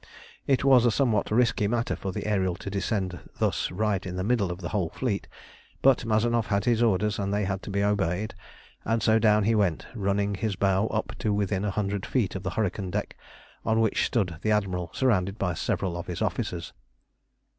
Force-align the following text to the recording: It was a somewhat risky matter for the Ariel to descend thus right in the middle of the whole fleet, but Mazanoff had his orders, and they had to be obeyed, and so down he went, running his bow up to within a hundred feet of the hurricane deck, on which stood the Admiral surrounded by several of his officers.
It 0.47 0.63
was 0.65 0.83
a 0.83 0.89
somewhat 0.89 1.29
risky 1.29 1.67
matter 1.67 1.95
for 1.95 2.11
the 2.11 2.25
Ariel 2.25 2.55
to 2.55 2.71
descend 2.71 3.19
thus 3.37 3.69
right 3.69 4.03
in 4.03 4.15
the 4.15 4.23
middle 4.23 4.51
of 4.51 4.59
the 4.59 4.69
whole 4.69 4.89
fleet, 4.89 5.27
but 5.83 6.05
Mazanoff 6.07 6.47
had 6.47 6.65
his 6.65 6.81
orders, 6.81 7.19
and 7.19 7.31
they 7.31 7.45
had 7.45 7.61
to 7.61 7.69
be 7.69 7.83
obeyed, 7.83 8.33
and 8.83 9.03
so 9.03 9.19
down 9.19 9.43
he 9.43 9.53
went, 9.53 9.85
running 9.93 10.33
his 10.33 10.55
bow 10.55 10.87
up 10.87 11.15
to 11.19 11.31
within 11.31 11.63
a 11.63 11.69
hundred 11.69 12.07
feet 12.07 12.33
of 12.33 12.41
the 12.41 12.49
hurricane 12.49 12.89
deck, 12.89 13.15
on 13.63 13.79
which 13.79 14.07
stood 14.07 14.39
the 14.41 14.49
Admiral 14.49 14.89
surrounded 14.91 15.37
by 15.37 15.53
several 15.53 15.95
of 15.95 16.07
his 16.07 16.19
officers. 16.23 16.73